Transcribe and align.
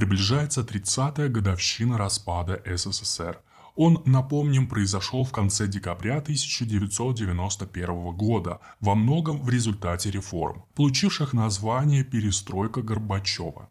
Приближается 0.00 0.62
30-я 0.62 1.28
годовщина 1.28 1.98
распада 1.98 2.62
СССР. 2.64 3.38
Он, 3.76 4.02
напомним, 4.06 4.66
произошел 4.66 5.24
в 5.24 5.30
конце 5.30 5.66
декабря 5.66 6.16
1991 6.20 8.16
года, 8.16 8.60
во 8.80 8.94
многом 8.94 9.42
в 9.42 9.50
результате 9.50 10.10
реформ, 10.10 10.64
получивших 10.74 11.34
название 11.34 12.02
«Перестройка 12.02 12.80
Горбачева». 12.80 13.68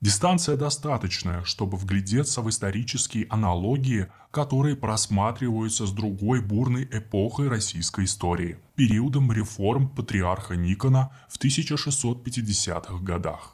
Дистанция 0.00 0.56
достаточная, 0.56 1.42
чтобы 1.42 1.76
вглядеться 1.76 2.40
в 2.40 2.48
исторические 2.48 3.26
аналогии, 3.28 4.06
которые 4.30 4.76
просматриваются 4.76 5.86
с 5.86 5.90
другой 5.90 6.40
бурной 6.40 6.84
эпохой 6.84 7.48
российской 7.48 8.04
истории– 8.04 8.58
периодом 8.76 9.32
реформ 9.32 9.88
патриарха 9.88 10.54
Никона 10.54 11.10
в 11.28 11.36
1650-х 11.44 13.02
годах. 13.02 13.53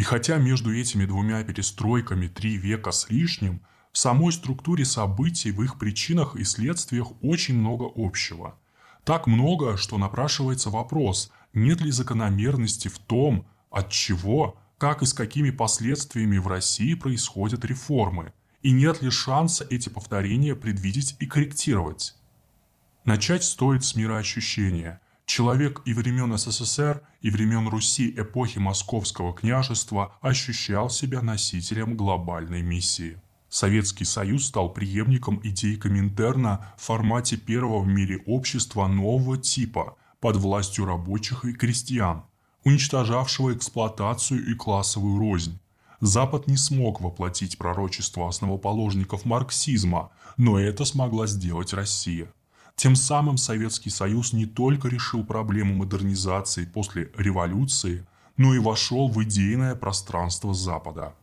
И 0.00 0.02
хотя 0.02 0.38
между 0.38 0.74
этими 0.74 1.04
двумя 1.04 1.44
перестройками 1.44 2.26
три 2.26 2.56
века 2.56 2.90
с 2.90 3.10
лишним, 3.10 3.60
в 3.92 3.98
самой 3.98 4.32
структуре 4.32 4.86
событий, 4.86 5.52
в 5.52 5.62
их 5.62 5.78
причинах 5.78 6.36
и 6.36 6.44
следствиях 6.44 7.08
очень 7.22 7.58
много 7.58 7.84
общего. 7.94 8.58
Так 9.04 9.26
много, 9.26 9.76
что 9.76 9.98
напрашивается 9.98 10.70
вопрос, 10.70 11.30
нет 11.52 11.82
ли 11.82 11.90
закономерности 11.90 12.88
в 12.88 12.98
том, 12.98 13.46
от 13.70 13.90
чего, 13.90 14.58
как 14.78 15.02
и 15.02 15.04
с 15.04 15.12
какими 15.12 15.50
последствиями 15.50 16.38
в 16.38 16.48
России 16.48 16.94
происходят 16.94 17.66
реформы, 17.66 18.32
и 18.62 18.70
нет 18.70 19.02
ли 19.02 19.10
шанса 19.10 19.66
эти 19.68 19.90
повторения 19.90 20.56
предвидеть 20.56 21.14
и 21.18 21.26
корректировать. 21.26 22.14
Начать 23.04 23.44
стоит 23.44 23.84
с 23.84 23.94
мироощущения– 23.96 25.02
Человек 25.30 25.82
и 25.84 25.94
времен 25.94 26.36
СССР, 26.36 27.02
и 27.20 27.30
времен 27.30 27.68
Руси 27.68 28.12
эпохи 28.16 28.58
Московского 28.58 29.32
княжества 29.32 30.12
ощущал 30.20 30.90
себя 30.90 31.22
носителем 31.22 31.96
глобальной 31.96 32.62
миссии. 32.62 33.16
Советский 33.48 34.04
Союз 34.04 34.46
стал 34.46 34.72
преемником 34.72 35.40
идей 35.44 35.76
Коминтерна 35.76 36.74
в 36.76 36.82
формате 36.82 37.36
первого 37.36 37.78
в 37.78 37.86
мире 37.86 38.20
общества 38.26 38.88
нового 38.88 39.38
типа 39.38 39.96
под 40.18 40.34
властью 40.34 40.86
рабочих 40.86 41.44
и 41.44 41.52
крестьян, 41.52 42.24
уничтожавшего 42.64 43.54
эксплуатацию 43.54 44.44
и 44.50 44.54
классовую 44.54 45.20
рознь. 45.20 45.60
Запад 46.00 46.48
не 46.48 46.56
смог 46.56 47.00
воплотить 47.00 47.56
пророчество 47.56 48.28
основоположников 48.28 49.24
марксизма, 49.24 50.10
но 50.36 50.58
это 50.58 50.84
смогла 50.84 51.28
сделать 51.28 51.72
Россия– 51.72 52.32
тем 52.80 52.96
самым 52.96 53.36
Советский 53.36 53.90
Союз 53.90 54.32
не 54.32 54.46
только 54.46 54.88
решил 54.88 55.22
проблему 55.22 55.74
модернизации 55.74 56.64
после 56.64 57.10
революции, 57.14 58.06
но 58.38 58.54
и 58.54 58.58
вошел 58.58 59.10
в 59.10 59.22
идейное 59.22 59.74
пространство 59.74 60.54
Запада. 60.54 61.14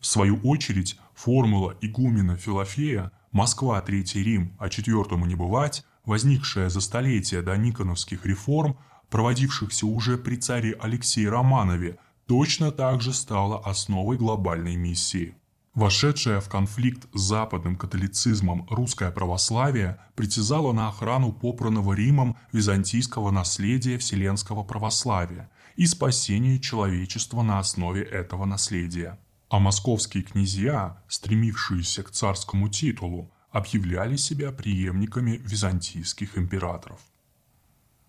В 0.00 0.06
свою 0.06 0.36
очередь, 0.36 0.98
формула 1.14 1.76
игумена 1.82 2.38
Филофея 2.38 3.12
«Москва, 3.32 3.78
Третий 3.82 4.24
Рим, 4.24 4.56
а 4.58 4.70
четвертому 4.70 5.26
не 5.26 5.34
бывать», 5.34 5.84
возникшая 6.06 6.70
за 6.70 6.80
столетия 6.80 7.42
до 7.42 7.54
Никоновских 7.58 8.24
реформ, 8.24 8.78
проводившихся 9.10 9.86
уже 9.86 10.16
при 10.16 10.36
царе 10.36 10.74
Алексее 10.80 11.28
Романове, 11.28 11.98
точно 12.24 12.72
так 12.72 13.02
же 13.02 13.12
стала 13.12 13.58
основой 13.62 14.16
глобальной 14.16 14.76
миссии. 14.76 15.34
Вошедшая 15.74 16.40
в 16.40 16.48
конфликт 16.48 17.06
с 17.14 17.20
западным 17.20 17.76
католицизмом 17.76 18.66
русское 18.68 19.10
православие 19.10 19.98
притязало 20.16 20.72
на 20.72 20.88
охрану 20.88 21.32
попранного 21.32 21.92
Римом 21.92 22.36
византийского 22.52 23.30
наследия 23.30 23.98
вселенского 23.98 24.64
православия 24.64 25.50
и 25.76 25.86
спасение 25.86 26.58
человечества 26.58 27.42
на 27.42 27.58
основе 27.60 28.02
этого 28.02 28.44
наследия. 28.44 29.18
А 29.50 29.60
московские 29.60 30.24
князья, 30.24 31.00
стремившиеся 31.06 32.02
к 32.02 32.10
царскому 32.10 32.68
титулу, 32.68 33.30
объявляли 33.50 34.16
себя 34.16 34.50
преемниками 34.50 35.40
византийских 35.44 36.36
императоров. 36.36 37.00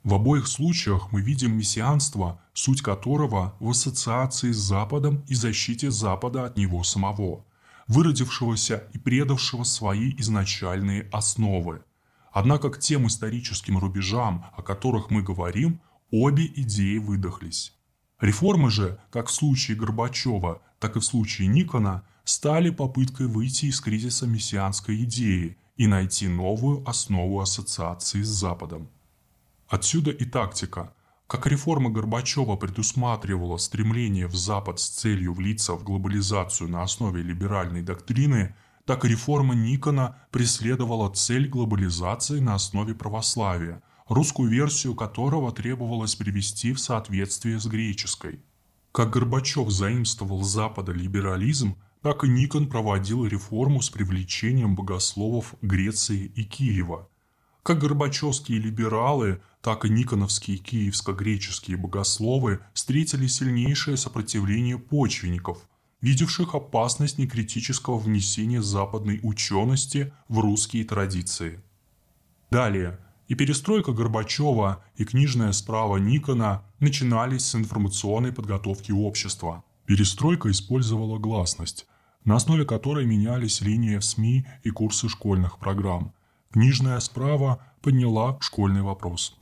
В 0.04 0.14
обоих 0.14 0.48
случаях 0.48 1.12
мы 1.12 1.22
видим 1.22 1.58
мессианство, 1.58 2.42
суть 2.54 2.82
которого 2.82 3.54
в 3.60 3.70
ассоциации 3.70 4.52
с 4.52 4.58
Западом 4.58 5.24
и 5.28 5.36
защите 5.36 5.92
Запада 5.92 6.46
от 6.46 6.58
него 6.58 6.84
самого– 6.84 7.46
выродившегося 7.90 8.88
и 8.94 8.98
предавшего 8.98 9.64
свои 9.64 10.16
изначальные 10.18 11.10
основы. 11.12 11.84
Однако 12.32 12.70
к 12.70 12.80
тем 12.80 13.08
историческим 13.08 13.78
рубежам, 13.80 14.46
о 14.56 14.62
которых 14.62 15.10
мы 15.10 15.24
говорим, 15.24 15.82
обе 16.12 16.46
идеи 16.46 17.00
выдохлись. 17.00 17.74
Реформы 18.22 18.70
же, 18.70 19.00
как 19.12 19.28
в 19.28 19.32
случае 19.32 19.76
Горбачева, 19.76 20.62
так 20.80 20.96
и 20.96 21.00
в 21.00 21.06
случае 21.06 21.48
Никона, 21.48 22.04
стали 22.24 22.70
попыткой 22.70 23.26
выйти 23.26 23.66
из 23.66 23.82
кризиса 23.82 24.28
мессианской 24.28 25.04
идеи 25.04 25.58
и 25.76 25.88
найти 25.88 26.28
новую 26.28 26.88
основу 26.88 27.40
ассоциации 27.40 28.22
с 28.22 28.28
Западом. 28.28 28.90
Отсюда 29.68 30.12
и 30.12 30.26
тактика, 30.26 30.94
как 31.30 31.46
реформа 31.46 31.92
Горбачева 31.92 32.56
предусматривала 32.56 33.58
стремление 33.58 34.26
в 34.26 34.36
Запад 34.36 34.80
с 34.80 34.90
целью 34.90 35.34
влиться 35.34 35.76
в 35.76 35.84
глобализацию 35.84 36.68
на 36.72 36.82
основе 36.82 37.22
либеральной 37.22 37.84
доктрины, 37.84 38.56
так 38.84 39.06
и 39.06 39.10
реформа 39.10 39.54
Никона 39.54 40.18
преследовала 40.32 41.08
цель 41.12 41.48
глобализации 41.48 42.40
на 42.40 42.56
основе 42.56 42.96
православия, 42.96 43.84
русскую 44.08 44.50
версию 44.50 44.96
которого 44.96 45.52
требовалось 45.52 46.16
привести 46.16 46.74
в 46.74 46.80
соответствие 46.80 47.60
с 47.60 47.68
греческой. 47.68 48.42
Как 48.92 49.12
Горбачев 49.12 49.70
заимствовал 49.70 50.44
с 50.44 50.52
Запада 50.52 50.94
либерализм, 50.94 51.76
так 52.02 52.24
и 52.24 52.28
Никон 52.28 52.68
проводил 52.68 53.28
реформу 53.28 53.84
с 53.84 53.92
привлечением 53.92 54.76
богословов 54.76 55.54
Греции 55.62 56.26
и 56.36 56.44
Киева. 56.44 57.08
Как 57.64 57.80
горбачевские 57.80 58.60
либералы, 58.60 59.42
так 59.62 59.86
и 59.86 59.90
никоновские 59.90 60.58
киевско-греческие 60.58 61.78
богословы 61.78 62.60
встретили 62.74 63.28
сильнейшее 63.28 63.98
сопротивление 63.98 64.78
почвенников, 64.78 65.68
видевших 66.02 66.56
опасность 66.56 67.18
некритического 67.18 67.98
внесения 67.98 68.62
западной 68.62 69.20
учености 69.22 70.14
в 70.30 70.40
русские 70.40 70.86
традиции. 70.86 71.62
Далее, 72.50 73.00
и 73.28 73.36
перестройка 73.36 73.92
Горбачева, 73.92 74.84
и 74.96 75.06
книжная 75.06 75.52
справа 75.52 75.98
Никона 75.98 76.64
начинались 76.80 77.46
с 77.46 77.56
информационной 77.56 78.32
подготовки 78.32 78.92
общества. 78.92 79.64
Перестройка 79.86 80.50
использовала 80.50 81.20
гласность, 81.20 81.86
на 82.24 82.36
основе 82.36 82.66
которой 82.66 83.06
менялись 83.06 83.62
линии 83.62 83.98
в 83.98 84.04
СМИ 84.04 84.48
и 84.64 84.72
курсы 84.72 85.10
школьных 85.10 85.60
программ. 85.60 86.14
Книжная 86.52 87.00
справа 87.00 87.62
подняла 87.80 88.36
школьный 88.42 88.82
вопрос. 88.82 89.38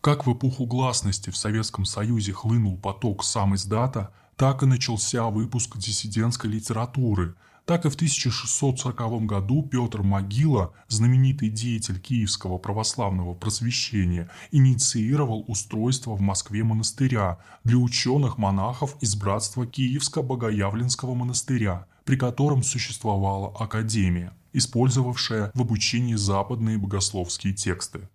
Как 0.00 0.26
в 0.26 0.32
эпоху 0.32 0.66
гласности 0.66 1.30
в 1.30 1.36
Советском 1.36 1.84
Союзе 1.84 2.32
хлынул 2.32 2.76
поток 2.76 3.22
сам 3.22 3.54
издата, 3.54 4.12
так 4.34 4.64
и 4.64 4.66
начался 4.66 5.26
выпуск 5.26 5.76
диссидентской 5.76 6.50
литературы. 6.50 7.36
Так 7.66 7.84
и 7.86 7.88
в 7.88 7.94
1640 7.94 9.26
году 9.26 9.62
Петр 9.62 10.02
Могила, 10.02 10.72
знаменитый 10.88 11.50
деятель 11.50 12.00
киевского 12.00 12.58
православного 12.58 13.34
просвещения, 13.34 14.28
инициировал 14.50 15.44
устройство 15.46 16.16
в 16.16 16.20
Москве 16.20 16.64
монастыря 16.64 17.38
для 17.62 17.76
ученых-монахов 17.76 18.96
из 19.00 19.14
братства 19.14 19.66
Киевско-Богоявленского 19.66 21.14
монастыря, 21.14 21.86
при 22.10 22.16
котором 22.16 22.64
существовала 22.64 23.54
академия, 23.56 24.32
использовавшая 24.52 25.52
в 25.54 25.60
обучении 25.60 26.16
западные 26.16 26.76
богословские 26.76 27.54
тексты. 27.54 28.08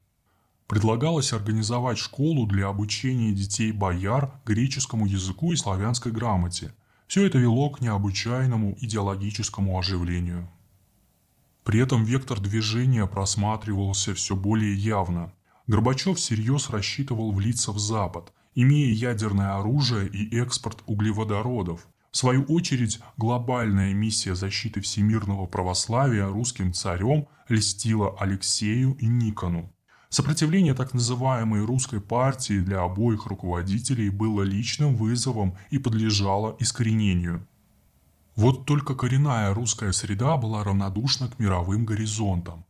Предлагалось 0.67 1.31
организовать 1.31 1.97
школу 1.97 2.45
для 2.45 2.67
обучения 2.67 3.31
детей 3.31 3.71
бояр 3.71 4.37
греческому 4.45 5.05
языку 5.05 5.53
и 5.53 5.55
славянской 5.55 6.11
грамоте. 6.11 6.73
Все 7.07 7.25
это 7.25 7.37
вело 7.37 7.69
к 7.69 7.79
необычайному 7.79 8.77
идеологическому 8.81 9.79
оживлению. 9.79 10.49
При 11.63 11.79
этом 11.79 12.03
вектор 12.03 12.41
движения 12.41 13.07
просматривался 13.07 14.13
все 14.13 14.35
более 14.35 14.75
явно. 14.75 15.31
Горбачев 15.67 16.17
всерьез 16.17 16.69
рассчитывал 16.69 17.31
влиться 17.31 17.71
в 17.71 17.79
Запад, 17.79 18.33
имея 18.55 18.91
ядерное 18.91 19.55
оружие 19.55 20.09
и 20.09 20.37
экспорт 20.37 20.83
углеводородов. 20.85 21.87
В 22.15 22.17
свою 22.17 22.43
очередь, 22.43 23.01
глобальная 23.17 23.93
миссия 23.93 24.35
защиты 24.35 24.79
всемирного 24.79 25.47
православия 25.47 26.25
русским 26.25 26.71
царем 26.71 27.27
льстила 27.49 28.15
Алексею 28.17 28.93
и 29.01 29.05
Никону. 29.05 29.75
Сопротивление 30.07 30.73
так 30.75 30.93
называемой 30.93 31.65
русской 31.65 31.99
партии 31.99 32.61
для 32.61 32.83
обоих 32.83 33.25
руководителей 33.25 34.09
было 34.09 34.43
личным 34.43 34.95
вызовом 34.95 35.57
и 35.71 35.77
подлежало 35.77 36.55
искоренению. 36.57 37.45
Вот 38.37 38.65
только 38.65 38.95
коренная 38.95 39.53
русская 39.53 39.91
среда 39.91 40.37
была 40.37 40.63
равнодушна 40.63 41.27
к 41.27 41.37
мировым 41.37 41.83
горизонтам. 41.83 42.63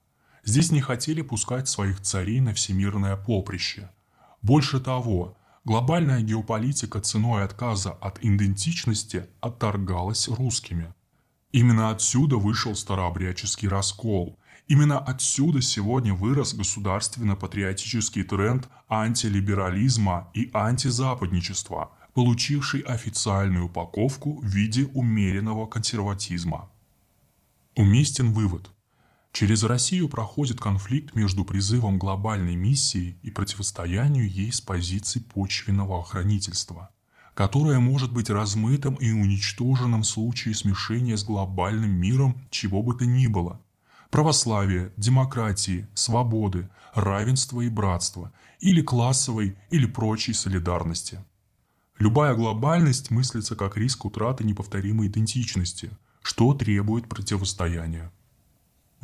Здесь 0.43 0.71
не 0.71 0.81
хотели 0.81 1.21
пускать 1.21 1.67
своих 1.67 2.01
царей 2.01 2.39
на 2.39 2.55
всемирное 2.55 3.15
поприще. 3.15 3.91
Больше 4.41 4.79
того, 4.79 5.37
Глобальная 5.65 6.21
геополитика 6.21 7.01
ценой 7.01 7.43
отказа 7.43 7.89
от 7.93 8.23
идентичности 8.23 9.25
отторгалась 9.41 10.27
русскими. 10.27 10.93
Именно 11.51 11.89
отсюда 11.89 12.35
вышел 12.37 12.75
старообрядческий 12.75 13.67
раскол. 13.67 14.37
Именно 14.67 14.99
отсюда 14.99 15.63
сегодня 15.63 16.13
вырос 16.13 16.53
государственно-патриотический 16.53 18.23
тренд 18.23 18.69
антилиберализма 18.87 20.29
и 20.35 20.51
антизападничества, 20.53 21.91
получивший 22.13 22.81
официальную 22.81 23.65
упаковку 23.65 24.39
в 24.41 24.45
виде 24.45 24.85
умеренного 24.93 25.65
консерватизма. 25.65 26.69
Уместен 27.75 28.33
вывод. 28.33 28.69
Через 29.35 29.63
Россию 29.63 30.07
проходит 30.07 30.61
конфликт 30.61 31.13
между 31.13 31.43
призывом 31.43 31.99
глобальной 31.99 32.55
миссии 32.55 33.17
и 33.21 33.31
противостоянию 33.31 34.29
ей 34.29 34.49
с 34.49 34.61
позиции 34.61 35.19
почвенного 35.19 35.99
охранительства, 35.99 36.89
которое 37.33 37.79
может 37.79 38.13
быть 38.13 38.29
размытым 38.29 38.95
и 38.95 39.11
уничтоженным 39.11 40.03
в 40.03 40.07
случае 40.07 40.55
смешения 40.55 41.17
с 41.17 41.25
глобальным 41.25 41.91
миром 41.91 42.47
чего 42.49 42.81
бы 42.81 42.95
то 42.95 43.05
ни 43.05 43.27
было– 43.27 43.59
православия, 44.09 44.93
демократии, 44.95 45.89
свободы, 45.95 46.69
равенства 46.93 47.59
и 47.59 47.67
братства, 47.67 48.31
или 48.61 48.81
классовой 48.81 49.57
или 49.69 49.85
прочей 49.85 50.31
солидарности. 50.31 51.19
Любая 51.99 52.35
глобальность 52.35 53.11
мыслится 53.11 53.57
как 53.57 53.75
риск 53.75 54.05
утраты 54.05 54.45
неповторимой 54.45 55.07
идентичности, 55.07 55.91
что 56.21 56.53
требует 56.53 57.09
противостояния. 57.09 58.13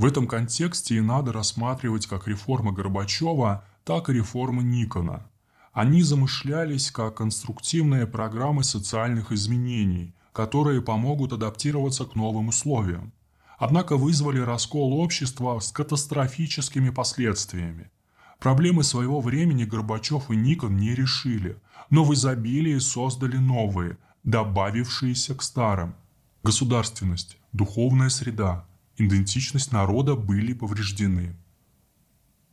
В 0.01 0.06
этом 0.06 0.25
контексте 0.25 0.95
и 0.95 1.00
надо 1.00 1.31
рассматривать 1.31 2.07
как 2.07 2.27
реформы 2.27 2.71
Горбачева, 2.71 3.63
так 3.83 4.09
и 4.09 4.13
реформы 4.13 4.63
Никона. 4.63 5.30
Они 5.74 6.01
замышлялись 6.01 6.89
как 6.89 7.18
конструктивные 7.18 8.07
программы 8.07 8.63
социальных 8.63 9.31
изменений, 9.31 10.15
которые 10.33 10.81
помогут 10.81 11.33
адаптироваться 11.33 12.06
к 12.06 12.15
новым 12.15 12.48
условиям. 12.48 13.13
Однако 13.59 13.95
вызвали 13.95 14.39
раскол 14.39 14.94
общества 15.00 15.59
с 15.59 15.71
катастрофическими 15.71 16.89
последствиями. 16.89 17.92
Проблемы 18.39 18.83
своего 18.83 19.21
времени 19.21 19.65
Горбачев 19.65 20.31
и 20.31 20.36
Никон 20.36 20.77
не 20.77 20.95
решили, 20.95 21.57
но 21.92 22.03
в 22.03 22.12
изобилии 22.15 22.80
создали 22.80 23.38
новые, 23.38 24.00
добавившиеся 24.24 25.36
к 25.36 25.44
старым. 25.44 25.94
Государственность, 26.42 27.38
духовная 27.53 28.09
среда, 28.09 28.65
идентичность 29.06 29.71
народа 29.71 30.15
были 30.15 30.53
повреждены. 30.53 31.36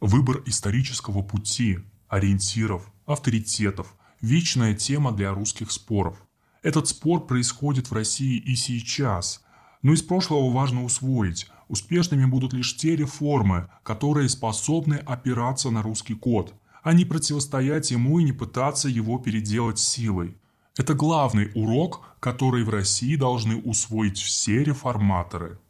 Выбор 0.01 0.43
исторического 0.47 1.23
пути, 1.23 1.81
ориентиров, 2.09 2.91
авторитетов– 3.07 3.95
вечная 4.21 4.75
тема 4.75 5.13
для 5.13 5.33
русских 5.33 5.71
споров. 5.73 6.17
Этот 6.63 6.89
спор 6.89 7.27
происходит 7.27 7.91
в 7.91 7.95
России 7.95 8.39
и 8.39 8.55
сейчас, 8.57 9.43
но 9.83 9.93
из 9.93 10.03
прошлого 10.03 10.51
важно 10.51 10.85
усвоить– 10.85 11.49
успешными 11.69 12.25
будут 12.25 12.55
лишь 12.55 12.77
те 12.77 12.97
реформы, 12.97 13.69
которые 13.83 14.29
способны 14.29 14.95
опираться 14.95 15.71
на 15.71 15.83
русский 15.83 16.15
код, 16.15 16.55
а 16.83 16.95
не 16.95 17.05
противостоять 17.05 17.91
ему 17.91 18.19
и 18.19 18.25
не 18.25 18.33
пытаться 18.33 18.89
его 18.89 19.19
переделать 19.19 19.79
силой. 19.79 20.37
Это 20.79 20.95
главный 20.95 21.51
урок, 21.55 22.07
который 22.21 22.65
в 22.65 22.71
России 22.71 23.17
должны 23.17 23.57
усвоить 23.57 24.19
все 24.19 24.65
реформаторы– 24.65 25.59